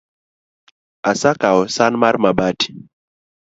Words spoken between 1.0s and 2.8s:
Asekawo san mar mabati